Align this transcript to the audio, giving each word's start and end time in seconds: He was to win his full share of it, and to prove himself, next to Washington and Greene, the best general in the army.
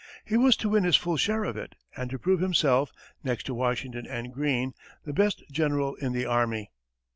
He 0.25 0.35
was 0.35 0.57
to 0.57 0.69
win 0.69 0.83
his 0.83 0.95
full 0.95 1.15
share 1.15 1.43
of 1.43 1.55
it, 1.55 1.75
and 1.95 2.09
to 2.09 2.17
prove 2.17 2.39
himself, 2.39 2.91
next 3.23 3.45
to 3.45 3.53
Washington 3.53 4.07
and 4.07 4.33
Greene, 4.33 4.73
the 5.05 5.13
best 5.13 5.43
general 5.51 5.93
in 5.93 6.11
the 6.11 6.25
army. 6.25 6.71